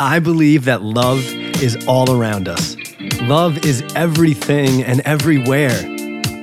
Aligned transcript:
I 0.00 0.20
believe 0.20 0.66
that 0.66 0.80
love 0.80 1.18
is 1.60 1.84
all 1.88 2.08
around 2.12 2.46
us. 2.46 2.76
Love 3.22 3.66
is 3.66 3.82
everything 3.96 4.84
and 4.84 5.00
everywhere. 5.00 5.72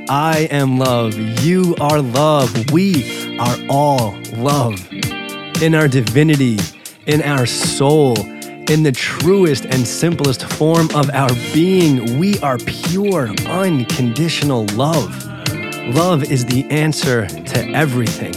I 0.09 0.49
am 0.51 0.77
love. 0.77 1.17
You 1.41 1.73
are 1.79 2.01
love. 2.01 2.71
We 2.71 3.37
are 3.39 3.55
all 3.69 4.13
love. 4.33 4.85
In 5.61 5.73
our 5.73 5.87
divinity, 5.87 6.59
in 7.05 7.21
our 7.21 7.45
soul, 7.45 8.19
in 8.69 8.83
the 8.83 8.91
truest 8.91 9.63
and 9.63 9.87
simplest 9.87 10.43
form 10.43 10.89
of 10.93 11.09
our 11.11 11.33
being, 11.53 12.19
we 12.19 12.37
are 12.39 12.57
pure, 12.57 13.29
unconditional 13.47 14.65
love. 14.73 15.25
Love 15.95 16.29
is 16.29 16.43
the 16.43 16.69
answer 16.69 17.25
to 17.25 17.69
everything. 17.69 18.35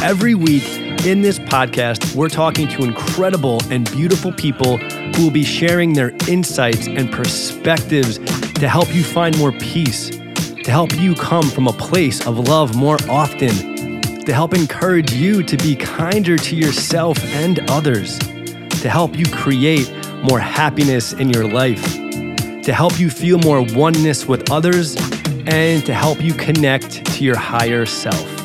Every 0.00 0.36
week 0.36 0.87
in 1.04 1.22
this 1.22 1.38
podcast, 1.38 2.14
we're 2.14 2.28
talking 2.28 2.68
to 2.68 2.82
incredible 2.82 3.60
and 3.70 3.90
beautiful 3.90 4.32
people 4.32 4.78
who 4.78 5.24
will 5.24 5.30
be 5.30 5.44
sharing 5.44 5.92
their 5.92 6.12
insights 6.28 6.86
and 6.86 7.10
perspectives 7.10 8.18
to 8.54 8.68
help 8.68 8.92
you 8.94 9.04
find 9.04 9.36
more 9.38 9.52
peace, 9.52 10.10
to 10.10 10.70
help 10.70 10.94
you 10.98 11.14
come 11.14 11.48
from 11.50 11.66
a 11.66 11.72
place 11.72 12.26
of 12.26 12.38
love 12.48 12.74
more 12.74 12.96
often, 13.08 14.00
to 14.24 14.32
help 14.32 14.54
encourage 14.54 15.12
you 15.12 15.42
to 15.42 15.56
be 15.58 15.76
kinder 15.76 16.36
to 16.36 16.56
yourself 16.56 17.22
and 17.26 17.60
others, 17.70 18.18
to 18.18 18.88
help 18.88 19.16
you 19.16 19.24
create 19.26 19.90
more 20.30 20.40
happiness 20.40 21.12
in 21.12 21.30
your 21.30 21.46
life, 21.46 21.94
to 22.62 22.72
help 22.72 22.98
you 22.98 23.10
feel 23.10 23.38
more 23.38 23.62
oneness 23.74 24.26
with 24.26 24.50
others 24.50 24.96
and 25.46 25.84
to 25.86 25.94
help 25.94 26.20
you 26.20 26.34
connect 26.34 27.04
to 27.06 27.24
your 27.24 27.36
higher 27.36 27.86
self. 27.86 28.37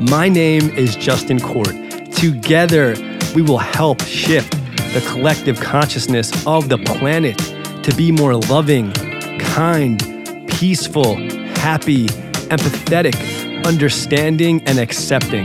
My 0.00 0.30
name 0.30 0.70
is 0.70 0.96
Justin 0.96 1.38
Court. 1.38 1.74
Together, 2.12 2.94
we 3.34 3.42
will 3.42 3.58
help 3.58 4.00
shift 4.00 4.52
the 4.94 5.06
collective 5.06 5.60
consciousness 5.60 6.32
of 6.46 6.70
the 6.70 6.78
planet 6.78 7.36
to 7.84 7.94
be 7.94 8.10
more 8.10 8.34
loving, 8.34 8.92
kind, 9.38 10.00
peaceful, 10.48 11.16
happy, 11.58 12.06
empathetic, 12.48 13.66
understanding, 13.66 14.62
and 14.66 14.78
accepting. 14.78 15.44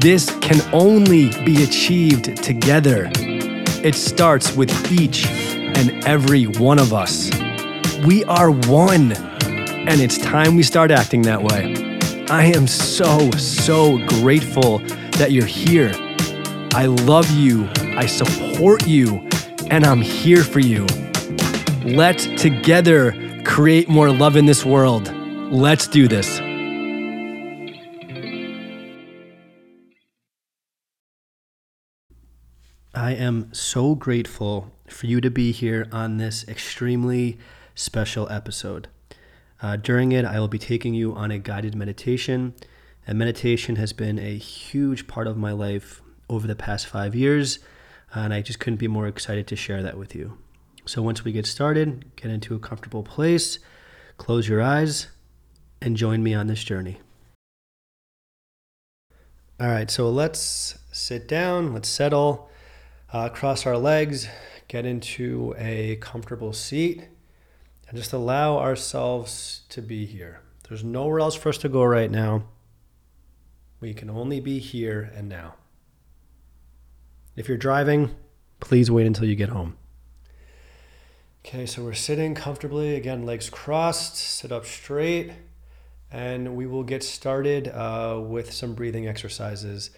This 0.00 0.34
can 0.40 0.62
only 0.72 1.28
be 1.44 1.62
achieved 1.62 2.42
together. 2.42 3.10
It 3.14 3.94
starts 3.94 4.56
with 4.56 4.90
each 4.90 5.26
and 5.26 6.02
every 6.06 6.44
one 6.44 6.78
of 6.78 6.94
us. 6.94 7.30
We 8.06 8.24
are 8.24 8.50
one 8.50 9.12
and 9.12 10.00
it's 10.00 10.16
time 10.16 10.56
we 10.56 10.62
start 10.62 10.90
acting 10.90 11.20
that 11.22 11.42
way. 11.42 11.85
I 12.28 12.46
am 12.46 12.66
so, 12.66 13.30
so 13.32 14.04
grateful 14.06 14.78
that 15.18 15.30
you're 15.30 15.46
here. 15.46 15.92
I 16.74 16.86
love 16.86 17.30
you, 17.30 17.68
I 17.76 18.06
support 18.06 18.84
you, 18.84 19.28
and 19.70 19.84
I'm 19.86 20.00
here 20.00 20.42
for 20.42 20.58
you. 20.58 20.86
Let's 21.84 22.26
together 22.40 23.14
create 23.44 23.88
more 23.88 24.10
love 24.10 24.34
in 24.34 24.44
this 24.44 24.64
world. 24.64 25.12
Let's 25.52 25.86
do 25.86 26.08
this. 26.08 26.40
I 32.92 33.12
am 33.12 33.54
so 33.54 33.94
grateful 33.94 34.72
for 34.88 35.06
you 35.06 35.20
to 35.20 35.30
be 35.30 35.52
here 35.52 35.86
on 35.92 36.16
this 36.16 36.46
extremely 36.48 37.38
special 37.76 38.28
episode. 38.30 38.88
Uh, 39.62 39.76
during 39.76 40.12
it, 40.12 40.24
I 40.24 40.38
will 40.38 40.48
be 40.48 40.58
taking 40.58 40.94
you 40.94 41.14
on 41.14 41.30
a 41.30 41.38
guided 41.38 41.74
meditation. 41.74 42.54
And 43.06 43.18
meditation 43.18 43.76
has 43.76 43.92
been 43.92 44.18
a 44.18 44.36
huge 44.36 45.06
part 45.06 45.26
of 45.26 45.36
my 45.36 45.52
life 45.52 46.02
over 46.28 46.46
the 46.46 46.56
past 46.56 46.86
five 46.86 47.14
years. 47.14 47.58
And 48.12 48.34
I 48.34 48.42
just 48.42 48.60
couldn't 48.60 48.78
be 48.78 48.88
more 48.88 49.06
excited 49.06 49.46
to 49.48 49.56
share 49.56 49.82
that 49.82 49.96
with 49.96 50.14
you. 50.14 50.38
So 50.84 51.02
once 51.02 51.24
we 51.24 51.32
get 51.32 51.46
started, 51.46 52.04
get 52.16 52.30
into 52.30 52.54
a 52.54 52.60
comfortable 52.60 53.02
place, 53.02 53.58
close 54.18 54.48
your 54.48 54.62
eyes, 54.62 55.08
and 55.80 55.96
join 55.96 56.22
me 56.22 56.32
on 56.34 56.46
this 56.46 56.62
journey. 56.62 57.00
All 59.58 59.68
right, 59.68 59.90
so 59.90 60.10
let's 60.10 60.78
sit 60.92 61.26
down, 61.26 61.72
let's 61.72 61.88
settle, 61.88 62.50
uh, 63.12 63.30
cross 63.30 63.66
our 63.66 63.78
legs, 63.78 64.28
get 64.68 64.84
into 64.84 65.54
a 65.58 65.96
comfortable 65.96 66.52
seat 66.52 67.08
and 67.88 67.96
just 67.96 68.12
allow 68.12 68.58
ourselves 68.58 69.62
to 69.68 69.80
be 69.80 70.06
here. 70.06 70.40
There's 70.68 70.82
nowhere 70.82 71.20
else 71.20 71.34
for 71.34 71.48
us 71.48 71.58
to 71.58 71.68
go 71.68 71.84
right 71.84 72.10
now. 72.10 72.44
We 73.80 73.94
can 73.94 74.10
only 74.10 74.40
be 74.40 74.58
here 74.58 75.12
and 75.14 75.28
now. 75.28 75.54
If 77.36 77.48
you're 77.48 77.58
driving, 77.58 78.16
please 78.60 78.90
wait 78.90 79.06
until 79.06 79.26
you 79.26 79.36
get 79.36 79.50
home. 79.50 79.76
Okay, 81.44 81.66
so 81.66 81.84
we're 81.84 81.92
sitting 81.92 82.34
comfortably. 82.34 82.96
Again, 82.96 83.24
legs 83.24 83.48
crossed, 83.48 84.16
sit 84.16 84.50
up 84.50 84.66
straight, 84.66 85.30
and 86.10 86.56
we 86.56 86.66
will 86.66 86.82
get 86.82 87.04
started 87.04 87.68
uh, 87.68 88.20
with 88.20 88.52
some 88.52 88.74
breathing 88.74 89.06
exercises. 89.06 89.90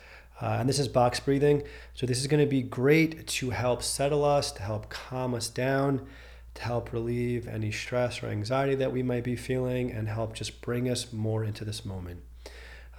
Uh, 0.43 0.59
and 0.60 0.69
this 0.69 0.78
is 0.78 0.88
box 0.88 1.20
breathing. 1.20 1.62
So, 1.94 2.06
this 2.06 2.20
is 2.20 2.26
going 2.26 2.44
to 2.44 2.50
be 2.50 2.62
great 2.62 3.26
to 3.26 3.50
help 3.50 3.82
settle 3.82 4.25
us, 4.25 4.53
to 4.53 4.62
help 4.62 4.91
calm 4.91 5.34
us 5.34 5.49
down 5.49 6.06
to 6.54 6.62
help 6.62 6.92
relieve 6.92 7.47
any 7.47 7.70
stress 7.70 8.22
or 8.22 8.26
anxiety 8.26 8.75
that 8.75 8.92
we 8.92 9.03
might 9.03 9.25
be 9.25 9.36
feeling 9.36 9.92
and 9.92 10.09
help 10.09 10.34
just 10.34 10.60
bring 10.60 10.88
us 10.88 11.12
more 11.12 11.44
into 11.44 11.64
this 11.64 11.84
moment. 11.84 12.22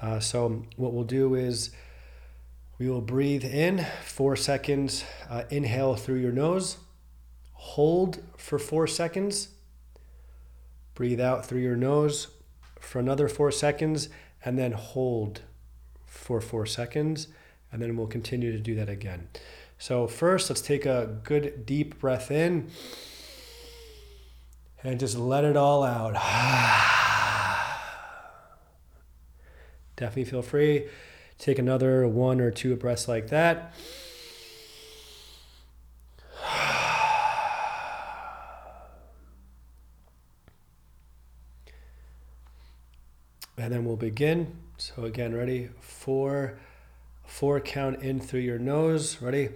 Uh, 0.01 0.19
so, 0.19 0.63
what 0.77 0.93
we'll 0.93 1.03
do 1.03 1.35
is 1.35 1.71
we 2.77 2.89
will 2.89 3.01
breathe 3.01 3.43
in 3.43 3.85
four 4.05 4.37
seconds, 4.37 5.03
uh, 5.29 5.43
inhale 5.49 5.95
through 5.95 6.19
your 6.19 6.31
nose, 6.31 6.77
hold 7.51 8.23
for 8.37 8.57
four 8.57 8.87
seconds, 8.87 9.49
breathe 10.95 11.19
out 11.19 11.45
through 11.45 11.59
your 11.59 11.75
nose 11.75 12.27
for 12.79 12.99
another 12.99 13.27
four 13.27 13.51
seconds, 13.51 14.07
and 14.45 14.57
then 14.57 14.71
hold 14.71 15.41
for 16.05 16.39
four 16.39 16.65
seconds. 16.65 17.27
And 17.71 17.81
then 17.81 17.97
we'll 17.97 18.07
continue 18.07 18.53
to 18.53 18.59
do 18.59 18.73
that 18.75 18.89
again. 18.89 19.27
So, 19.77 20.07
first, 20.07 20.49
let's 20.49 20.61
take 20.61 20.85
a 20.85 21.19
good 21.23 21.65
deep 21.65 21.99
breath 21.99 22.31
in 22.31 22.69
and 24.83 24.99
just 24.99 25.17
let 25.17 25.43
it 25.43 25.57
all 25.57 25.83
out. 25.83 26.13
Definitely 29.95 30.25
feel 30.25 30.41
free. 30.41 30.87
Take 31.37 31.59
another 31.59 32.07
one 32.07 32.41
or 32.41 32.51
two 32.51 32.75
breaths 32.75 33.07
like 33.07 33.29
that. 33.29 33.73
And 43.57 43.73
then 43.73 43.83
we'll 43.83 43.97
begin. 43.97 44.55
So 44.77 45.03
again, 45.03 45.35
ready? 45.35 45.69
Four, 45.81 46.57
four 47.25 47.59
count 47.59 48.01
in 48.01 48.21
through 48.21 48.39
your 48.39 48.57
nose. 48.57 49.21
Ready? 49.21 49.49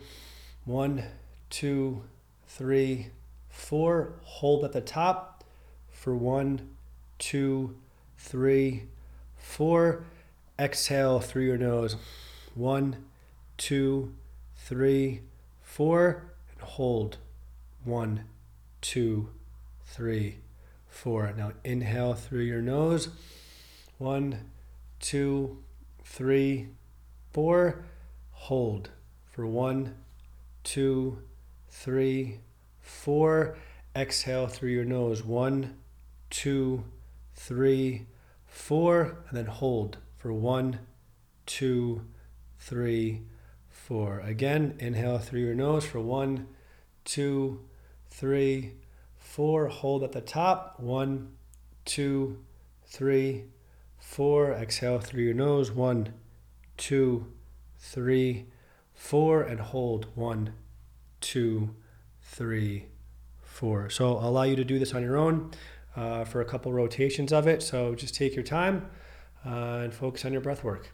One, 0.65 1.05
two, 1.49 2.03
three, 2.47 3.11
four, 3.53 4.15
hold 4.23 4.65
at 4.65 4.73
the 4.73 4.81
top 4.81 5.43
for 5.91 6.15
one, 6.15 6.69
two, 7.19 7.75
three, 8.17 8.87
four. 9.37 10.03
Exhale 10.59 11.19
through 11.19 11.43
your 11.43 11.57
nose. 11.57 11.95
One, 12.55 13.05
two, 13.57 14.13
three, 14.55 15.21
four, 15.61 16.25
and 16.51 16.61
hold. 16.61 17.17
One, 17.83 18.25
two, 18.81 19.29
three, 19.85 20.39
four. 20.87 21.33
Now 21.37 21.53
inhale 21.63 22.15
through 22.15 22.41
your 22.41 22.61
nose. 22.61 23.09
One, 23.97 24.49
two, 24.99 25.59
three, 26.03 26.69
four. 27.31 27.85
Hold 28.31 28.89
for 29.31 29.45
one, 29.47 29.95
two, 30.63 31.19
three, 31.69 32.39
four. 32.83 33.57
Exhale 33.95 34.47
through 34.47 34.71
your 34.71 34.85
nose. 34.85 35.23
One, 35.23 35.77
two, 36.29 36.83
three, 37.33 38.05
four. 38.45 39.23
And 39.27 39.37
then 39.37 39.45
hold 39.45 39.97
for 40.17 40.31
one, 40.31 40.79
two, 41.45 42.05
three, 42.59 43.21
four. 43.69 44.19
Again, 44.19 44.75
inhale 44.79 45.17
through 45.17 45.41
your 45.41 45.55
nose 45.55 45.85
for 45.85 45.99
one, 45.99 46.47
two, 47.05 47.61
three, 48.09 48.73
four. 49.17 49.67
Hold 49.67 50.03
at 50.03 50.11
the 50.11 50.21
top. 50.21 50.79
One, 50.79 51.29
two, 51.85 52.43
three, 52.85 53.45
four. 53.97 54.51
Exhale 54.53 54.99
through 54.99 55.23
your 55.23 55.33
nose. 55.33 55.71
One, 55.71 56.13
two, 56.77 57.31
three, 57.77 58.47
four. 58.93 59.41
And 59.41 59.59
hold. 59.59 60.07
One, 60.15 60.53
two, 61.21 61.75
three, 62.23 62.87
four. 63.41 63.89
So 63.89 64.17
I'll 64.17 64.29
allow 64.29 64.43
you 64.43 64.55
to 64.55 64.63
do 64.63 64.79
this 64.79 64.93
on 64.93 65.03
your 65.03 65.17
own 65.17 65.51
uh, 65.95 66.23
for 66.25 66.41
a 66.41 66.45
couple 66.45 66.73
rotations 66.73 67.31
of 67.31 67.47
it. 67.47 67.61
So 67.61 67.95
just 67.95 68.15
take 68.15 68.35
your 68.35 68.43
time 68.43 68.89
uh, 69.45 69.81
and 69.83 69.93
focus 69.93 70.25
on 70.25 70.31
your 70.31 70.41
breath 70.41 70.63
work. 70.63 70.91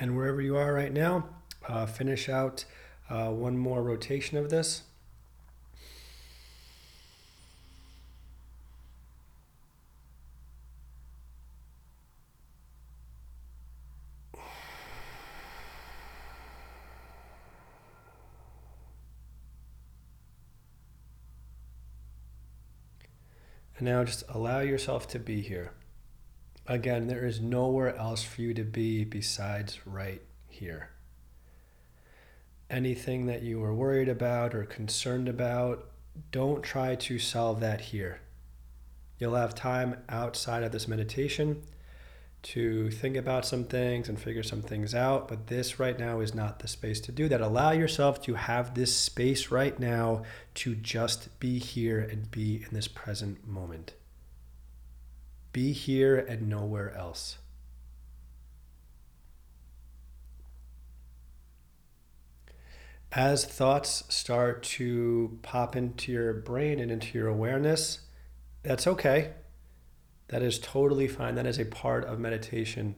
And 0.00 0.16
wherever 0.16 0.40
you 0.40 0.56
are 0.56 0.72
right 0.72 0.92
now, 0.92 1.26
uh, 1.68 1.84
finish 1.84 2.30
out 2.30 2.64
uh, 3.10 3.28
one 3.28 3.58
more 3.58 3.82
rotation 3.82 4.38
of 4.38 4.48
this. 4.48 4.82
And 23.76 23.86
now 23.86 24.04
just 24.04 24.24
allow 24.30 24.60
yourself 24.60 25.08
to 25.08 25.18
be 25.18 25.42
here. 25.42 25.72
Again, 26.66 27.08
there 27.08 27.26
is 27.26 27.40
nowhere 27.40 27.96
else 27.96 28.22
for 28.22 28.42
you 28.42 28.54
to 28.54 28.64
be 28.64 29.04
besides 29.04 29.80
right 29.86 30.22
here. 30.48 30.90
Anything 32.68 33.26
that 33.26 33.42
you 33.42 33.62
are 33.64 33.74
worried 33.74 34.08
about 34.08 34.54
or 34.54 34.64
concerned 34.64 35.28
about, 35.28 35.90
don't 36.30 36.62
try 36.62 36.94
to 36.94 37.18
solve 37.18 37.60
that 37.60 37.80
here. 37.80 38.20
You'll 39.18 39.34
have 39.34 39.54
time 39.54 39.96
outside 40.08 40.62
of 40.62 40.72
this 40.72 40.86
meditation 40.86 41.62
to 42.42 42.90
think 42.90 43.16
about 43.16 43.44
some 43.44 43.64
things 43.64 44.08
and 44.08 44.18
figure 44.18 44.42
some 44.42 44.62
things 44.62 44.94
out, 44.94 45.28
but 45.28 45.48
this 45.48 45.78
right 45.78 45.98
now 45.98 46.20
is 46.20 46.34
not 46.34 46.60
the 46.60 46.68
space 46.68 47.00
to 47.00 47.12
do 47.12 47.28
that. 47.28 47.40
Allow 47.40 47.72
yourself 47.72 48.22
to 48.22 48.34
have 48.34 48.74
this 48.74 48.96
space 48.96 49.50
right 49.50 49.78
now 49.78 50.22
to 50.54 50.74
just 50.74 51.38
be 51.38 51.58
here 51.58 52.00
and 52.00 52.30
be 52.30 52.64
in 52.66 52.68
this 52.74 52.88
present 52.88 53.46
moment. 53.46 53.92
Be 55.52 55.72
here 55.72 56.16
and 56.16 56.48
nowhere 56.48 56.94
else. 56.96 57.38
As 63.12 63.44
thoughts 63.44 64.04
start 64.08 64.62
to 64.62 65.38
pop 65.42 65.74
into 65.74 66.12
your 66.12 66.32
brain 66.32 66.78
and 66.78 66.92
into 66.92 67.18
your 67.18 67.26
awareness, 67.26 68.00
that's 68.62 68.86
okay. 68.86 69.32
That 70.28 70.42
is 70.42 70.60
totally 70.60 71.08
fine. 71.08 71.34
That 71.34 71.46
is 71.46 71.58
a 71.58 71.64
part 71.64 72.04
of 72.04 72.20
meditation. 72.20 72.94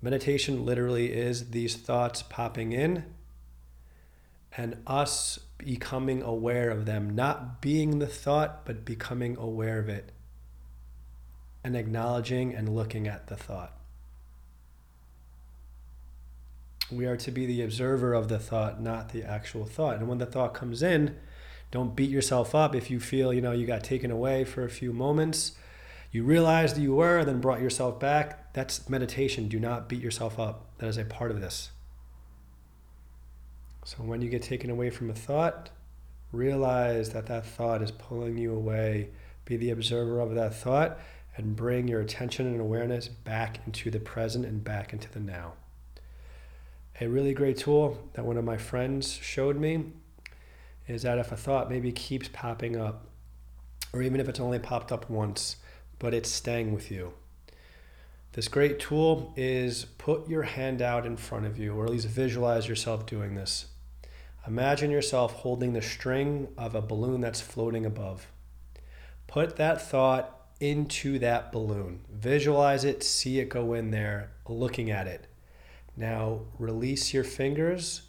Meditation 0.00 0.64
literally 0.64 1.12
is 1.12 1.50
these 1.50 1.76
thoughts 1.76 2.22
popping 2.22 2.72
in 2.72 3.04
and 4.56 4.78
us 4.86 5.38
becoming 5.58 6.22
aware 6.22 6.70
of 6.70 6.86
them, 6.86 7.10
not 7.14 7.60
being 7.60 7.98
the 7.98 8.06
thought, 8.06 8.64
but 8.64 8.86
becoming 8.86 9.36
aware 9.36 9.78
of 9.78 9.90
it 9.90 10.12
and 11.66 11.76
acknowledging 11.76 12.54
and 12.54 12.74
looking 12.74 13.06
at 13.06 13.26
the 13.26 13.36
thought. 13.36 13.72
We 16.90 17.04
are 17.04 17.16
to 17.16 17.30
be 17.30 17.44
the 17.44 17.62
observer 17.62 18.14
of 18.14 18.28
the 18.28 18.38
thought, 18.38 18.80
not 18.80 19.10
the 19.10 19.24
actual 19.24 19.66
thought. 19.66 19.96
And 19.96 20.08
when 20.08 20.18
the 20.18 20.26
thought 20.26 20.54
comes 20.54 20.82
in, 20.82 21.16
don't 21.70 21.96
beat 21.96 22.10
yourself 22.10 22.54
up 22.54 22.74
if 22.74 22.90
you 22.90 23.00
feel, 23.00 23.32
you 23.34 23.40
know, 23.40 23.52
you 23.52 23.66
got 23.66 23.84
taken 23.84 24.10
away 24.10 24.44
for 24.44 24.64
a 24.64 24.70
few 24.70 24.92
moments 24.92 25.52
you 26.16 26.24
realized 26.24 26.78
you 26.78 26.94
were, 26.94 27.26
then 27.26 27.42
brought 27.42 27.60
yourself 27.60 28.00
back. 28.00 28.54
That's 28.54 28.88
meditation. 28.88 29.48
Do 29.48 29.60
not 29.60 29.86
beat 29.86 30.00
yourself 30.00 30.38
up. 30.38 30.64
That 30.78 30.86
is 30.86 30.96
a 30.96 31.04
part 31.04 31.30
of 31.30 31.42
this. 31.42 31.72
So 33.84 33.98
when 33.98 34.22
you 34.22 34.30
get 34.30 34.42
taken 34.42 34.70
away 34.70 34.88
from 34.88 35.10
a 35.10 35.14
thought, 35.14 35.68
realize 36.32 37.10
that 37.10 37.26
that 37.26 37.44
thought 37.44 37.82
is 37.82 37.90
pulling 37.90 38.38
you 38.38 38.54
away. 38.54 39.10
Be 39.44 39.58
the 39.58 39.70
observer 39.70 40.20
of 40.20 40.34
that 40.34 40.54
thought 40.54 40.98
and 41.36 41.54
bring 41.54 41.86
your 41.86 42.00
attention 42.00 42.46
and 42.46 42.60
awareness 42.60 43.08
back 43.08 43.60
into 43.66 43.90
the 43.90 44.00
present 44.00 44.46
and 44.46 44.64
back 44.64 44.92
into 44.92 45.10
the 45.12 45.20
now. 45.20 45.52
A 47.00 47.08
really 47.08 47.34
great 47.34 47.58
tool 47.58 47.98
that 48.14 48.24
one 48.24 48.38
of 48.38 48.44
my 48.44 48.56
friends 48.56 49.12
showed 49.12 49.56
me 49.56 49.92
is 50.88 51.02
that 51.02 51.18
if 51.18 51.30
a 51.30 51.36
thought 51.36 51.68
maybe 51.68 51.92
keeps 51.92 52.28
popping 52.28 52.76
up, 52.76 53.06
or 53.92 54.02
even 54.02 54.20
if 54.20 54.28
it's 54.28 54.40
only 54.40 54.58
popped 54.58 54.90
up 54.92 55.10
once, 55.10 55.56
but 55.98 56.14
it's 56.14 56.30
staying 56.30 56.72
with 56.74 56.90
you. 56.90 57.12
This 58.32 58.48
great 58.48 58.78
tool 58.78 59.32
is 59.36 59.86
put 59.98 60.28
your 60.28 60.42
hand 60.42 60.82
out 60.82 61.06
in 61.06 61.16
front 61.16 61.46
of 61.46 61.58
you, 61.58 61.74
or 61.74 61.84
at 61.84 61.90
least 61.90 62.06
visualize 62.06 62.68
yourself 62.68 63.06
doing 63.06 63.34
this. 63.34 63.66
Imagine 64.46 64.90
yourself 64.90 65.32
holding 65.32 65.72
the 65.72 65.82
string 65.82 66.48
of 66.56 66.74
a 66.74 66.82
balloon 66.82 67.20
that's 67.20 67.40
floating 67.40 67.84
above. 67.84 68.28
Put 69.26 69.56
that 69.56 69.82
thought 69.82 70.35
into 70.60 71.18
that 71.18 71.52
balloon. 71.52 72.00
Visualize 72.10 72.84
it, 72.84 73.02
see 73.02 73.38
it 73.38 73.48
go 73.48 73.74
in 73.74 73.90
there, 73.90 74.30
looking 74.48 74.90
at 74.90 75.06
it. 75.06 75.26
Now 75.96 76.40
release 76.58 77.12
your 77.12 77.24
fingers 77.24 78.02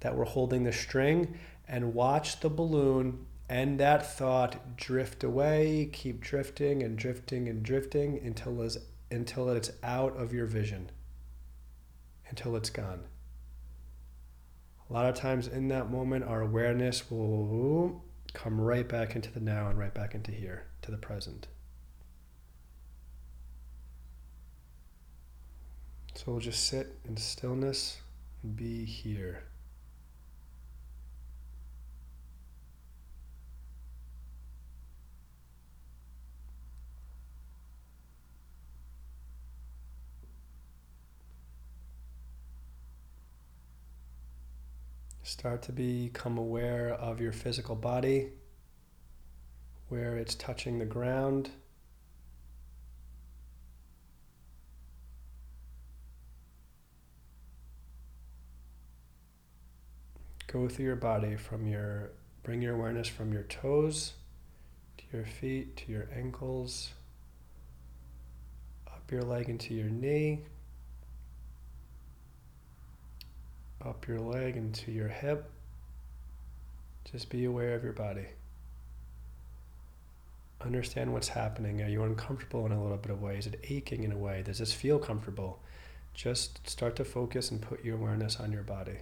that 0.00 0.16
were 0.16 0.24
holding 0.24 0.64
the 0.64 0.72
string 0.72 1.38
and 1.66 1.94
watch 1.94 2.40
the 2.40 2.50
balloon 2.50 3.26
and 3.48 3.80
that 3.80 4.06
thought 4.06 4.76
drift 4.76 5.24
away, 5.24 5.88
keep 5.92 6.20
drifting 6.20 6.82
and 6.82 6.98
drifting 6.98 7.48
and 7.48 7.62
drifting 7.62 8.20
until 8.22 8.60
it's, 8.62 8.76
until 9.10 9.48
it's 9.50 9.70
out 9.82 10.16
of 10.16 10.34
your 10.34 10.46
vision, 10.46 10.90
until 12.28 12.56
it's 12.56 12.70
gone. 12.70 13.04
A 14.88 14.92
lot 14.92 15.06
of 15.06 15.14
times 15.14 15.48
in 15.48 15.68
that 15.68 15.90
moment, 15.90 16.24
our 16.24 16.42
awareness 16.42 17.10
will 17.10 18.04
come 18.34 18.60
right 18.60 18.88
back 18.88 19.16
into 19.16 19.30
the 19.30 19.40
now 19.40 19.68
and 19.68 19.78
right 19.78 19.92
back 19.92 20.14
into 20.14 20.30
here, 20.30 20.66
to 20.82 20.90
the 20.90 20.98
present. 20.98 21.48
So 26.18 26.32
we'll 26.32 26.40
just 26.40 26.66
sit 26.66 26.98
in 27.04 27.16
stillness 27.16 28.00
and 28.42 28.56
be 28.56 28.84
here. 28.84 29.44
Start 45.22 45.62
to 45.62 45.72
become 45.72 46.36
aware 46.36 46.94
of 46.94 47.20
your 47.20 47.30
physical 47.30 47.76
body, 47.76 48.30
where 49.88 50.16
it's 50.16 50.34
touching 50.34 50.80
the 50.80 50.84
ground. 50.84 51.50
Go 60.48 60.68
through 60.68 60.86
your 60.86 60.96
body 60.96 61.36
from 61.36 61.66
your, 61.66 62.10
bring 62.42 62.60
your 62.60 62.74
awareness 62.74 63.06
from 63.08 63.32
your 63.32 63.44
toes 63.44 64.14
to 64.96 65.04
your 65.16 65.24
feet 65.24 65.76
to 65.76 65.92
your 65.92 66.08
ankles, 66.14 66.90
up 68.86 69.10
your 69.10 69.22
leg 69.22 69.48
into 69.48 69.74
your 69.74 69.88
knee. 69.88 70.40
up 73.84 74.06
your 74.06 74.18
leg 74.18 74.56
into 74.56 74.90
your 74.90 75.08
hip. 75.08 75.50
Just 77.10 77.30
be 77.30 77.44
aware 77.44 77.74
of 77.74 77.84
your 77.84 77.92
body. 77.92 78.26
Understand 80.60 81.12
what's 81.12 81.28
happening. 81.28 81.80
Are 81.82 81.88
you 81.88 82.02
uncomfortable 82.02 82.66
in 82.66 82.72
a 82.72 82.82
little 82.82 82.96
bit 82.98 83.12
of 83.12 83.22
way? 83.22 83.38
Is 83.38 83.46
it 83.46 83.60
aching 83.68 84.02
in 84.04 84.12
a 84.12 84.18
way? 84.18 84.42
Does 84.44 84.58
this 84.58 84.72
feel 84.72 84.98
comfortable? 84.98 85.60
Just 86.14 86.68
start 86.68 86.96
to 86.96 87.04
focus 87.04 87.50
and 87.50 87.62
put 87.62 87.84
your 87.84 87.96
awareness 87.96 88.40
on 88.40 88.52
your 88.52 88.64
body. 88.64 88.98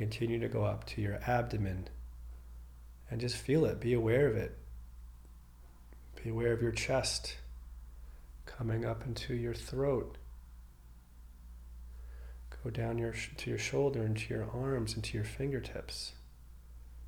Continue 0.00 0.40
to 0.40 0.48
go 0.48 0.64
up 0.64 0.84
to 0.86 1.02
your 1.02 1.20
abdomen 1.26 1.88
and 3.10 3.20
just 3.20 3.36
feel 3.36 3.64
it. 3.64 3.80
Be 3.80 3.92
aware 3.92 4.26
of 4.26 4.36
it. 4.36 4.56
Be 6.22 6.30
aware 6.30 6.52
of 6.52 6.62
your 6.62 6.72
chest 6.72 7.36
coming 8.46 8.84
up 8.84 9.06
into 9.06 9.34
your 9.34 9.54
throat 9.54 10.16
Go 12.62 12.68
down 12.68 12.98
your 12.98 13.14
to 13.38 13.50
your 13.50 13.58
shoulder 13.58 14.02
into 14.04 14.34
your 14.34 14.46
arms 14.52 14.94
into 14.94 15.16
your 15.16 15.24
fingertips. 15.24 16.12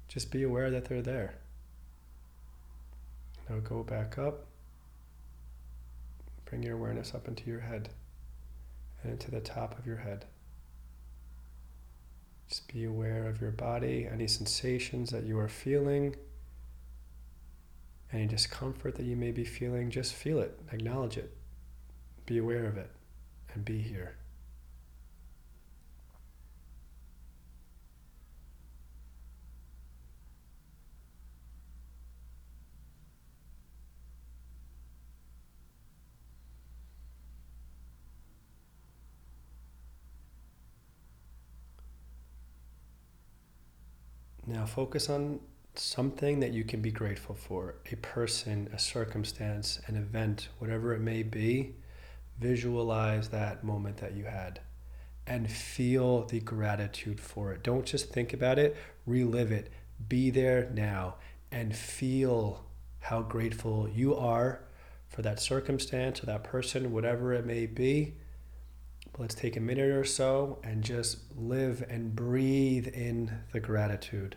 Just 0.09 0.31
be 0.31 0.43
aware 0.43 0.71
that 0.71 0.87
they're 0.87 1.03
there. 1.03 1.35
Now 3.49 3.59
go 3.59 3.83
back 3.83 4.17
up. 4.17 4.47
Bring 6.47 6.63
your 6.63 6.77
awareness 6.77 7.15
up 7.15 7.29
into 7.29 7.51
your 7.51 7.61
head 7.61 7.91
and 9.03 9.13
into 9.13 9.31
the 9.31 9.41
top 9.41 9.79
of 9.79 9.87
your 9.87 9.99
head. 9.99 10.25
Just 12.53 12.71
be 12.71 12.85
aware 12.85 13.31
of 13.31 13.41
your 13.41 13.51
body, 13.51 14.07
any 14.13 14.29
sensations 14.29 15.09
that 15.09 15.25
you 15.25 15.39
are 15.39 15.49
feeling, 15.49 16.15
any 18.13 18.27
discomfort 18.27 18.97
that 18.97 19.07
you 19.07 19.17
may 19.17 19.31
be 19.31 19.43
feeling. 19.43 19.91
Just 19.91 20.13
feel 20.13 20.39
it, 20.39 20.61
acknowledge 20.71 21.17
it, 21.17 21.35
be 22.27 22.37
aware 22.37 22.67
of 22.67 22.77
it, 22.77 22.91
and 23.55 23.65
be 23.65 23.79
here. 23.79 24.17
Now 44.47 44.67
focus 44.67 45.09
on 45.09 45.41
something 45.75 46.41
that 46.41 46.53
you 46.53 46.65
can 46.65 46.83
be 46.83 46.91
grateful 46.91 47.35
for 47.35 47.77
a 47.91 47.97
person, 47.97 48.69
a 48.73 48.79
circumstance, 48.79 49.81
an 49.87 49.97
event, 49.97 50.49
whatever 50.59 50.95
it 50.95 51.01
may 51.01 51.23
be. 51.23 51.75
Visualize 52.41 53.29
that 53.29 53.63
moment 53.63 53.99
that 53.99 54.15
you 54.15 54.25
had 54.25 54.61
and 55.27 55.51
feel 55.51 56.25
the 56.27 56.41
gratitude 56.41 57.21
for 57.21 57.53
it. 57.53 57.63
Don't 57.63 57.87
just 57.87 58.13
think 58.13 58.33
about 58.33 58.59
it, 58.59 58.77
relive 59.07 59.53
it. 59.53 59.71
Be 60.09 60.31
there 60.31 60.69
now 60.75 61.15
and 61.53 61.75
feel 61.77 62.65
how 62.99 63.23
grateful 63.23 63.89
you 63.89 64.17
are 64.17 64.65
for 65.09 65.23
that 65.23 65.39
circumstance 65.39 66.23
or 66.23 66.27
that 66.27 66.43
person, 66.43 66.93
whatever 66.93 67.33
it 67.33 67.47
may 67.47 67.67
be. 67.67 68.15
Let's 69.19 69.35
take 69.35 69.57
a 69.57 69.61
minute 69.61 69.91
or 69.91 70.05
so 70.05 70.59
and 70.65 70.83
just 70.83 71.19
live 71.37 71.85
and 71.89 72.17
breathe 72.17 72.89
in 72.89 73.31
the 73.53 73.61
gratitude. 73.61 74.37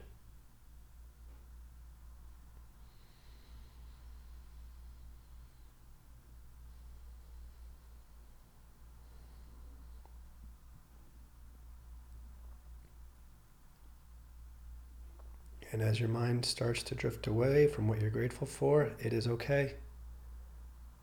And 15.72 15.82
as 15.82 16.00
your 16.00 16.08
mind 16.08 16.46
starts 16.46 16.84
to 16.84 16.96
drift 16.96 17.28
away 17.28 17.68
from 17.68 17.88
what 17.90 18.00
you're 18.00 18.10
grateful 18.10 18.48
for, 18.48 18.92
it 19.00 19.12
is 19.12 19.28
okay. 19.28 19.74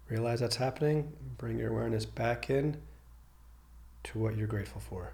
Realize 0.09 0.41
that's 0.41 0.57
happening. 0.57 1.13
Bring 1.37 1.59
your 1.59 1.71
awareness 1.71 2.07
back 2.07 2.49
in 2.49 2.81
to 4.05 4.19
what 4.19 4.37
you're 4.37 4.47
grateful 4.47 4.81
for. 4.81 5.13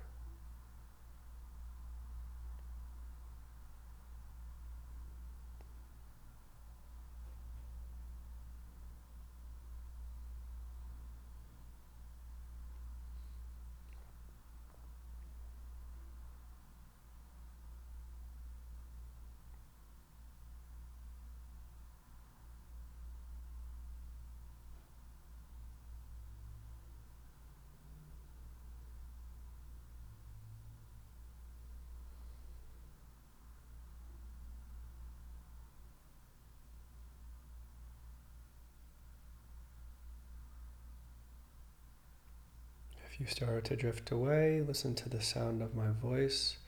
You 43.19 43.27
start 43.27 43.65
to 43.65 43.77
drift 43.77 44.13
away, 44.13 44.61
listen 44.61 44.95
to 44.95 45.09
the 45.09 45.21
sound 45.21 45.61
of 45.61 45.75
my 45.75 45.89
voice 45.91 46.59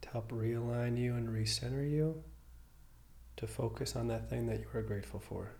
to 0.00 0.08
help 0.08 0.30
realign 0.30 0.96
you 0.96 1.14
and 1.14 1.28
recenter 1.28 1.88
you 1.88 2.24
to 3.36 3.46
focus 3.46 3.94
on 3.94 4.08
that 4.08 4.30
thing 4.30 4.46
that 4.46 4.60
you 4.60 4.66
are 4.72 4.82
grateful 4.82 5.20
for. 5.20 5.57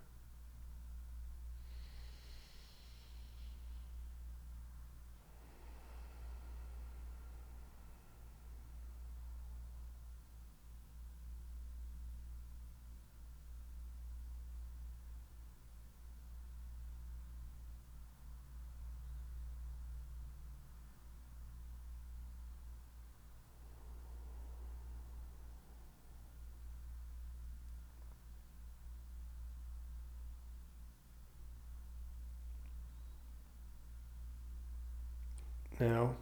Now, 35.80 36.16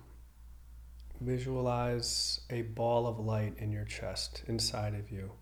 visualize 1.20 2.40
a 2.50 2.62
ball 2.62 3.06
of 3.06 3.18
light 3.18 3.54
in 3.58 3.72
your 3.72 3.84
chest, 3.84 4.42
inside 4.46 4.94
of 4.94 5.10
you. 5.10 5.32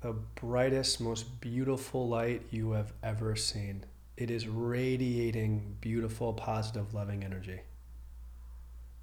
The 0.00 0.12
brightest, 0.12 1.00
most 1.00 1.40
beautiful 1.40 2.08
light 2.08 2.42
you 2.50 2.72
have 2.72 2.92
ever 3.02 3.36
seen. 3.36 3.84
It 4.16 4.30
is 4.30 4.48
radiating 4.48 5.76
beautiful, 5.80 6.32
positive, 6.32 6.94
loving 6.94 7.22
energy. 7.22 7.60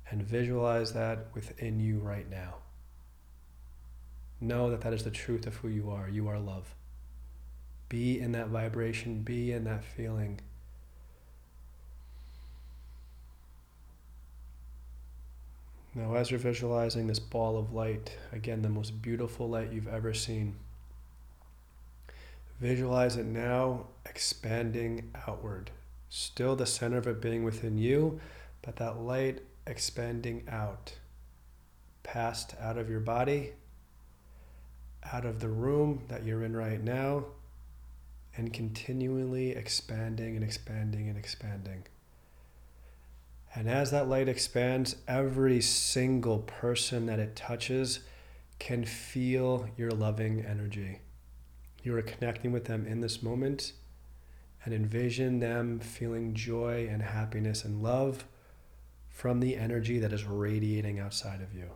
And 0.09 0.23
visualize 0.23 0.93
that 0.93 1.27
within 1.35 1.79
you 1.79 1.99
right 1.99 2.29
now. 2.29 2.55
Know 4.41 4.71
that 4.71 4.81
that 4.81 4.93
is 4.93 5.03
the 5.03 5.11
truth 5.11 5.45
of 5.45 5.55
who 5.57 5.67
you 5.67 5.91
are. 5.91 6.09
You 6.09 6.27
are 6.29 6.39
love. 6.39 6.73
Be 7.89 8.19
in 8.19 8.31
that 8.31 8.47
vibration, 8.47 9.21
be 9.21 9.51
in 9.51 9.65
that 9.65 9.83
feeling. 9.83 10.39
Now, 15.95 16.15
as 16.15 16.31
you're 16.31 16.39
visualizing 16.39 17.05
this 17.05 17.19
ball 17.19 17.57
of 17.57 17.71
light, 17.71 18.17
again, 18.31 18.63
the 18.63 18.69
most 18.69 19.01
beautiful 19.01 19.47
light 19.47 19.71
you've 19.71 19.87
ever 19.87 20.13
seen, 20.13 20.55
visualize 22.59 23.15
it 23.15 23.27
now 23.27 23.85
expanding 24.05 25.11
outward. 25.27 25.69
Still 26.09 26.55
the 26.55 26.65
center 26.65 26.97
of 26.97 27.05
it 27.05 27.21
being 27.21 27.43
within 27.43 27.77
you, 27.77 28.19
but 28.63 28.77
that 28.77 29.01
light 29.01 29.41
expanding 29.67 30.43
out, 30.49 30.93
past 32.01 32.55
out 32.59 32.77
of 32.77 32.89
your 32.89 32.99
body, 32.99 33.53
out 35.11 35.25
of 35.25 35.41
the 35.41 35.49
room 35.49 36.03
that 36.07 36.23
you're 36.23 36.43
in 36.43 36.55
right 36.55 36.81
now, 36.83 37.25
and 38.35 38.51
continually 38.51 39.51
expanding 39.51 40.35
and 40.35 40.43
expanding 40.43 41.07
and 41.07 41.17
expanding. 41.17 41.83
And 43.55 43.69
as 43.69 43.91
that 43.91 44.07
light 44.09 44.27
expands, 44.27 44.95
every 45.07 45.61
single 45.61 46.39
person 46.39 47.05
that 47.05 47.19
it 47.19 47.35
touches 47.35 47.99
can 48.57 48.83
feel 48.83 49.67
your 49.77 49.91
loving 49.91 50.43
energy. 50.43 50.99
You 51.83 51.95
are 51.95 52.01
connecting 52.01 52.51
with 52.51 52.65
them 52.65 52.87
in 52.87 53.01
this 53.01 53.21
moment 53.21 53.73
and 54.65 54.73
envision 54.73 55.39
them 55.39 55.79
feeling 55.79 56.33
joy 56.33 56.87
and 56.89 57.01
happiness 57.01 57.63
and 57.63 57.83
love 57.83 58.25
from 59.09 59.39
the 59.39 59.55
energy 59.55 59.99
that 59.99 60.13
is 60.13 60.23
radiating 60.23 60.99
outside 60.99 61.41
of 61.41 61.53
you. 61.53 61.69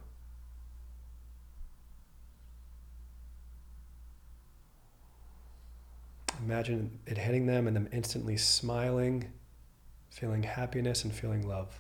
Imagine 6.44 7.00
it 7.06 7.18
hitting 7.18 7.46
them 7.46 7.68
and 7.68 7.76
them 7.76 7.90
instantly 7.92 8.38
smiling 8.38 9.32
feeling 10.18 10.42
happiness 10.42 11.04
and 11.04 11.14
feeling 11.14 11.48
love. 11.48 11.80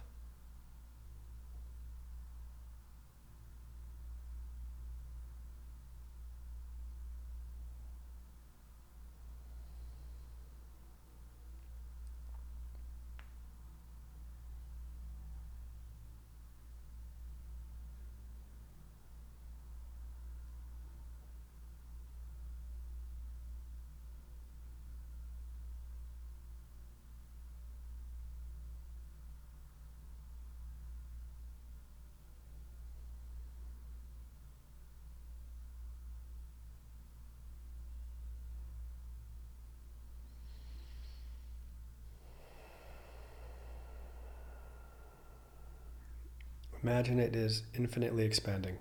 Imagine 46.83 47.19
it 47.19 47.35
is 47.35 47.63
infinitely 47.73 48.23
expanding, 48.23 48.77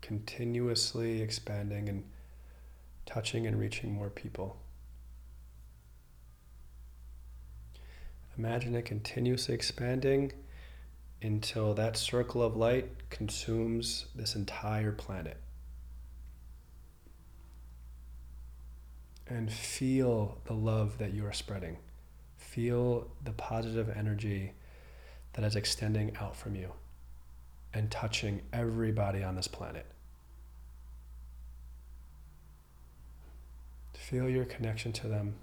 continuously 0.00 1.20
expanding 1.20 1.88
and 1.88 2.04
touching 3.04 3.46
and 3.46 3.58
reaching 3.58 3.92
more 3.92 4.08
people. 4.08 4.56
Imagine 8.38 8.74
it 8.74 8.84
continuously 8.84 9.54
expanding 9.54 10.32
until 11.22 11.72
that 11.74 11.96
circle 11.96 12.42
of 12.42 12.56
light 12.56 13.08
consumes 13.10 14.06
this 14.14 14.34
entire 14.34 14.92
planet. 14.92 15.36
And 19.26 19.52
feel 19.52 20.38
the 20.46 20.54
love 20.54 20.98
that 20.98 21.12
you 21.14 21.24
are 21.26 21.32
spreading. 21.32 21.76
Feel 22.36 23.08
the 23.22 23.32
positive 23.32 23.88
energy 23.88 24.52
that 25.34 25.44
is 25.44 25.56
extending 25.56 26.16
out 26.16 26.36
from 26.36 26.56
you 26.56 26.72
and 27.74 27.90
touching 27.90 28.40
everybody 28.52 29.22
on 29.22 29.34
this 29.34 29.48
planet. 29.48 29.84
Feel 33.94 34.28
your 34.28 34.44
connection 34.44 34.92
to 34.92 35.08
them. 35.08 35.34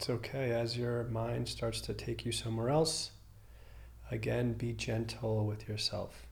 It's 0.00 0.08
okay 0.08 0.52
as 0.52 0.78
your 0.78 1.04
mind 1.04 1.46
starts 1.46 1.82
to 1.82 1.92
take 1.92 2.24
you 2.24 2.32
somewhere 2.32 2.70
else. 2.70 3.10
Again, 4.10 4.54
be 4.54 4.72
gentle 4.72 5.44
with 5.44 5.68
yourself. 5.68 6.26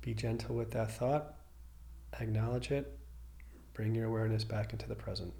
Be 0.00 0.14
gentle 0.14 0.56
with 0.56 0.70
that 0.70 0.90
thought. 0.90 1.34
Acknowledge 2.18 2.70
it. 2.70 2.98
Bring 3.74 3.94
your 3.94 4.06
awareness 4.06 4.44
back 4.44 4.72
into 4.72 4.88
the 4.88 4.94
present. 4.94 5.34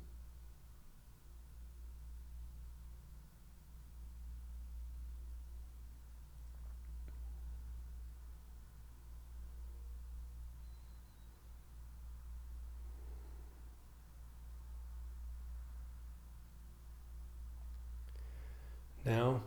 Now, 19.04 19.42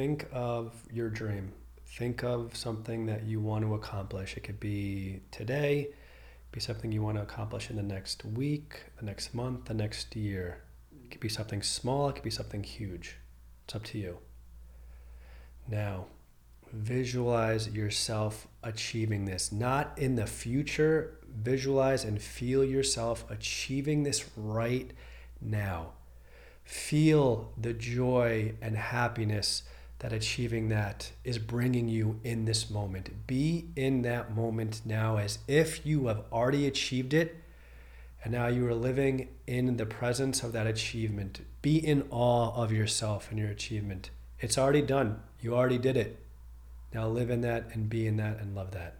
think 0.00 0.26
of 0.32 0.72
your 0.90 1.10
dream. 1.10 1.52
Think 1.84 2.24
of 2.24 2.56
something 2.56 3.04
that 3.04 3.24
you 3.24 3.38
want 3.38 3.66
to 3.66 3.74
accomplish. 3.74 4.34
It 4.34 4.40
could 4.40 4.58
be 4.58 5.20
today, 5.30 5.90
be 6.52 6.58
something 6.58 6.90
you 6.90 7.02
want 7.02 7.18
to 7.18 7.22
accomplish 7.22 7.68
in 7.68 7.76
the 7.76 7.82
next 7.82 8.24
week, 8.24 8.80
the 8.98 9.04
next 9.04 9.34
month, 9.34 9.66
the 9.66 9.74
next 9.74 10.16
year. 10.16 10.62
It 11.04 11.10
could 11.10 11.20
be 11.20 11.28
something 11.28 11.60
small, 11.60 12.08
it 12.08 12.14
could 12.14 12.24
be 12.24 12.30
something 12.30 12.64
huge. 12.64 13.16
It's 13.66 13.74
up 13.74 13.84
to 13.92 13.98
you. 13.98 14.16
Now, 15.68 16.06
visualize 16.72 17.68
yourself 17.68 18.48
achieving 18.62 19.26
this. 19.26 19.52
Not 19.52 19.92
in 19.98 20.14
the 20.14 20.26
future, 20.26 21.18
visualize 21.28 22.04
and 22.04 22.22
feel 22.22 22.64
yourself 22.64 23.26
achieving 23.28 24.04
this 24.04 24.24
right 24.34 24.92
now. 25.42 25.90
Feel 26.64 27.52
the 27.60 27.74
joy 27.74 28.54
and 28.62 28.78
happiness 28.78 29.64
that 30.00 30.12
achieving 30.12 30.68
that 30.70 31.12
is 31.24 31.38
bringing 31.38 31.88
you 31.88 32.20
in 32.24 32.44
this 32.44 32.68
moment. 32.68 33.26
Be 33.26 33.68
in 33.76 34.02
that 34.02 34.34
moment 34.34 34.82
now 34.84 35.18
as 35.18 35.38
if 35.46 35.86
you 35.86 36.08
have 36.08 36.24
already 36.32 36.66
achieved 36.66 37.14
it 37.14 37.36
and 38.22 38.32
now 38.32 38.48
you 38.48 38.66
are 38.66 38.74
living 38.74 39.28
in 39.46 39.76
the 39.76 39.86
presence 39.86 40.42
of 40.42 40.52
that 40.52 40.66
achievement. 40.66 41.40
Be 41.62 41.76
in 41.78 42.06
awe 42.10 42.52
of 42.54 42.72
yourself 42.72 43.30
and 43.30 43.38
your 43.38 43.48
achievement. 43.48 44.10
It's 44.40 44.58
already 44.58 44.82
done. 44.82 45.22
You 45.40 45.54
already 45.54 45.78
did 45.78 45.96
it. 45.96 46.18
Now 46.92 47.06
live 47.08 47.30
in 47.30 47.40
that 47.42 47.68
and 47.72 47.88
be 47.88 48.06
in 48.06 48.16
that 48.16 48.38
and 48.40 48.54
love 48.54 48.72
that. 48.72 48.99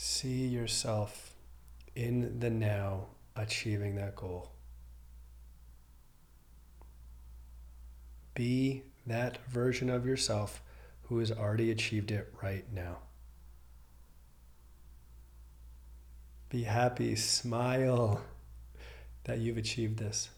See 0.00 0.46
yourself 0.46 1.34
in 1.96 2.38
the 2.38 2.50
now 2.50 3.06
achieving 3.34 3.96
that 3.96 4.14
goal. 4.14 4.52
Be 8.32 8.84
that 9.08 9.44
version 9.48 9.90
of 9.90 10.06
yourself 10.06 10.62
who 11.06 11.18
has 11.18 11.32
already 11.32 11.72
achieved 11.72 12.12
it 12.12 12.32
right 12.40 12.64
now. 12.72 12.98
Be 16.48 16.62
happy, 16.62 17.16
smile 17.16 18.20
that 19.24 19.38
you've 19.38 19.58
achieved 19.58 19.98
this. 19.98 20.30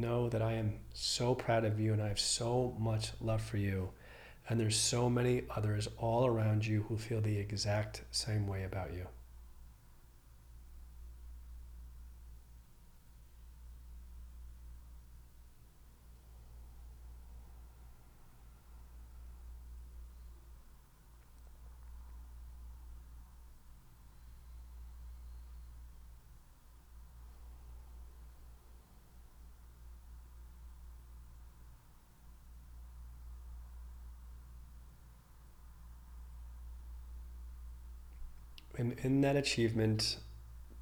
know 0.00 0.19
that 0.30 0.42
I 0.42 0.54
am 0.54 0.80
so 0.92 1.34
proud 1.34 1.64
of 1.64 1.80
you 1.80 1.92
and 1.92 2.02
I 2.02 2.08
have 2.08 2.20
so 2.20 2.76
much 2.78 3.10
love 3.20 3.42
for 3.42 3.56
you. 3.56 3.90
And 4.48 4.58
there's 4.58 4.76
so 4.76 5.08
many 5.08 5.42
others 5.54 5.88
all 5.96 6.26
around 6.26 6.66
you 6.66 6.82
who 6.88 6.96
feel 6.96 7.20
the 7.20 7.38
exact 7.38 8.02
same 8.10 8.46
way 8.48 8.64
about 8.64 8.92
you. 8.92 9.06
And 38.80 38.96
in 39.02 39.20
that 39.20 39.36
achievement, 39.36 40.16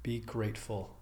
be 0.03 0.19
grateful 0.19 0.95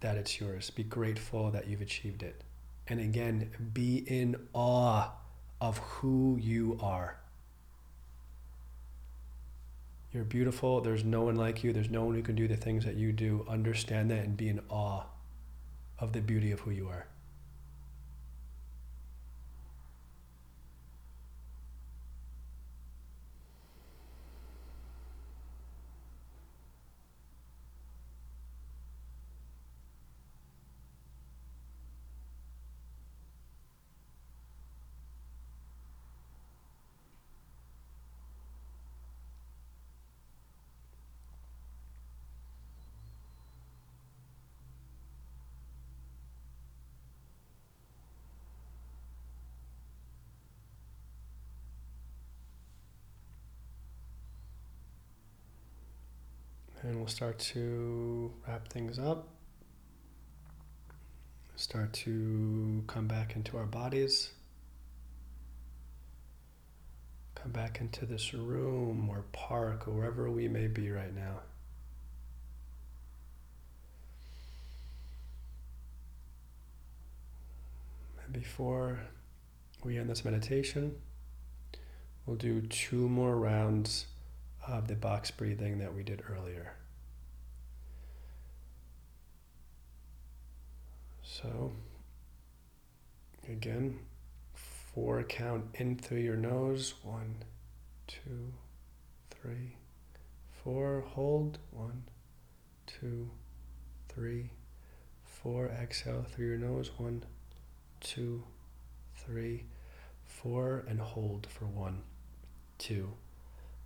that 0.00 0.16
it's 0.16 0.40
yours. 0.40 0.70
Be 0.70 0.82
grateful 0.82 1.50
that 1.50 1.66
you've 1.66 1.82
achieved 1.82 2.22
it. 2.22 2.40
And 2.88 2.98
again, 2.98 3.50
be 3.74 3.98
in 3.98 4.36
awe 4.54 5.10
of 5.60 5.76
who 5.76 6.38
you 6.40 6.78
are. 6.80 7.18
You're 10.14 10.24
beautiful. 10.24 10.80
There's 10.80 11.04
no 11.04 11.24
one 11.24 11.36
like 11.36 11.62
you. 11.62 11.74
There's 11.74 11.90
no 11.90 12.04
one 12.04 12.14
who 12.14 12.22
can 12.22 12.36
do 12.36 12.48
the 12.48 12.56
things 12.56 12.86
that 12.86 12.94
you 12.94 13.12
do. 13.12 13.44
Understand 13.46 14.10
that 14.12 14.24
and 14.24 14.34
be 14.34 14.48
in 14.48 14.60
awe 14.70 15.02
of 15.98 16.14
the 16.14 16.22
beauty 16.22 16.52
of 16.52 16.60
who 16.60 16.70
you 16.70 16.88
are. 16.88 17.06
And 56.86 56.98
we'll 56.98 57.08
start 57.08 57.40
to 57.40 58.32
wrap 58.46 58.68
things 58.68 58.96
up. 58.96 59.26
Start 61.56 61.92
to 61.94 62.84
come 62.86 63.08
back 63.08 63.34
into 63.34 63.56
our 63.56 63.64
bodies. 63.64 64.30
Come 67.34 67.50
back 67.50 67.80
into 67.80 68.06
this 68.06 68.32
room 68.32 69.08
or 69.10 69.24
park 69.32 69.88
or 69.88 69.94
wherever 69.94 70.30
we 70.30 70.46
may 70.46 70.68
be 70.68 70.88
right 70.92 71.12
now. 71.12 71.40
And 78.24 78.32
before 78.32 79.00
we 79.82 79.98
end 79.98 80.08
this 80.08 80.24
meditation, 80.24 80.94
we'll 82.26 82.36
do 82.36 82.60
two 82.60 83.08
more 83.08 83.34
rounds 83.34 84.06
of 84.68 84.88
the 84.88 84.94
box 84.94 85.30
breathing 85.30 85.78
that 85.78 85.94
we 85.94 86.02
did 86.02 86.22
earlier. 86.28 86.74
So, 91.22 91.72
again, 93.48 93.98
four 94.54 95.22
count 95.22 95.66
in 95.74 95.96
through 95.98 96.20
your 96.20 96.36
nose. 96.36 96.94
One, 97.02 97.44
two, 98.06 98.54
three, 99.30 99.76
four. 100.62 101.04
Hold. 101.08 101.58
One, 101.70 102.04
two, 102.86 103.30
three, 104.08 104.50
four. 105.24 105.66
Exhale 105.68 106.24
through 106.28 106.46
your 106.46 106.58
nose. 106.58 106.90
One, 106.96 107.24
two, 108.00 108.44
three, 109.14 109.66
four. 110.24 110.84
And 110.88 111.00
hold 111.00 111.46
for 111.46 111.66
one, 111.66 112.02
two, 112.78 113.12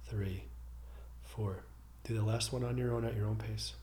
three, 0.04 0.44
four. 1.36 1.62
Do 2.04 2.14
the 2.14 2.22
last 2.22 2.52
one 2.52 2.64
on 2.64 2.76
your 2.76 2.92
own 2.92 3.04
at 3.04 3.16
your 3.16 3.26
own 3.26 3.36
pace. 3.36 3.74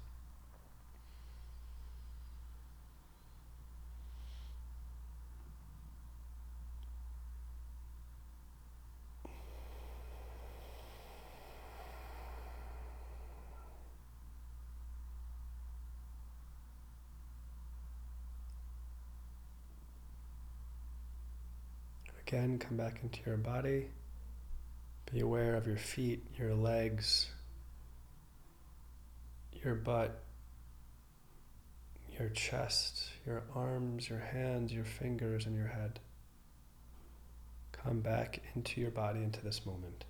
Again, 22.28 22.60
come 22.60 22.76
back 22.76 23.00
into 23.04 23.20
your 23.26 23.38
body. 23.38 23.88
Be 25.14 25.22
aware 25.22 25.56
of 25.56 25.66
your 25.66 25.78
feet, 25.78 26.22
your 26.38 26.54
legs, 26.54 27.28
your 29.68 29.76
butt, 29.76 30.24
your 32.18 32.30
chest, 32.30 33.10
your 33.26 33.44
arms, 33.54 34.10
your 34.10 34.20
hands, 34.20 34.72
your 34.72 34.86
fingers, 34.86 35.46
and 35.46 35.58
your 35.58 35.68
head. 35.68 36.00
Come 37.74 38.00
back 38.00 38.42
into 38.56 38.80
your 38.80 38.92
body, 38.92 39.22
into 39.22 39.44
this 39.44 39.66
moment. 39.66 40.06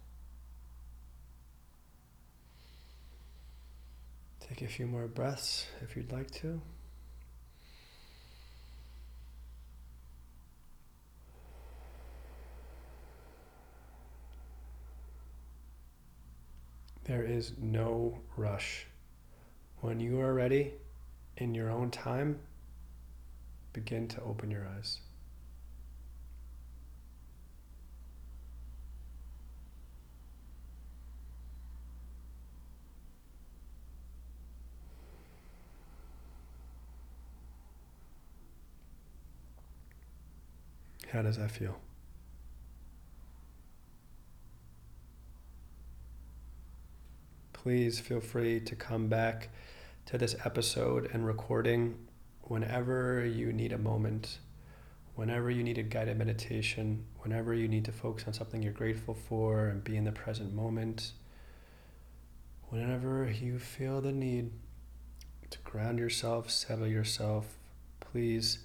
Take 4.47 4.61
a 4.61 4.67
few 4.67 4.85
more 4.85 5.07
breaths 5.07 5.65
if 5.81 5.97
you'd 5.97 6.11
like 6.11 6.29
to. 6.31 6.61
There 17.05 17.23
is 17.23 17.53
no 17.59 18.19
rush. 18.35 18.85
When 19.81 19.99
you 19.99 20.19
are 20.21 20.33
ready, 20.33 20.73
in 21.37 21.53
your 21.53 21.69
own 21.69 21.91
time, 21.91 22.39
begin 23.73 24.07
to 24.07 24.21
open 24.23 24.49
your 24.49 24.67
eyes. 24.75 24.99
How 41.11 41.21
does 41.21 41.37
that 41.37 41.51
feel? 41.51 41.79
Please 47.67 47.99
feel 47.99 48.21
free 48.21 48.61
to 48.61 48.77
come 48.77 49.09
back 49.09 49.49
to 50.05 50.17
this 50.17 50.37
episode 50.45 51.09
and 51.11 51.27
recording 51.27 51.97
whenever 52.43 53.25
you 53.25 53.51
need 53.51 53.73
a 53.73 53.77
moment, 53.77 54.37
whenever 55.15 55.51
you 55.51 55.61
need 55.61 55.77
a 55.77 55.83
guided 55.83 56.17
meditation, 56.17 57.03
whenever 57.23 57.53
you 57.53 57.67
need 57.67 57.83
to 57.83 57.91
focus 57.91 58.23
on 58.25 58.31
something 58.31 58.63
you're 58.63 58.71
grateful 58.71 59.13
for 59.13 59.67
and 59.67 59.83
be 59.83 59.97
in 59.97 60.05
the 60.05 60.13
present 60.13 60.53
moment, 60.53 61.11
whenever 62.69 63.29
you 63.29 63.59
feel 63.59 63.99
the 63.99 64.13
need 64.13 64.49
to 65.49 65.59
ground 65.65 65.99
yourself, 65.99 66.49
settle 66.49 66.87
yourself, 66.87 67.57
please 67.99 68.59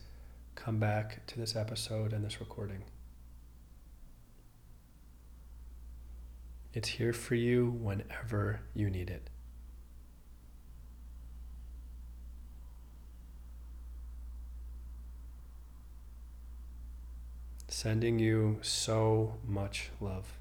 come 0.54 0.78
back 0.78 1.26
to 1.26 1.40
this 1.40 1.56
episode 1.56 2.12
and 2.12 2.24
this 2.24 2.38
recording. 2.38 2.84
It's 6.74 6.88
here 6.88 7.12
for 7.12 7.34
you 7.34 7.70
whenever 7.70 8.60
you 8.74 8.88
need 8.88 9.10
it. 9.10 9.28
Sending 17.68 18.18
you 18.18 18.58
so 18.62 19.34
much 19.46 19.90
love. 20.00 20.38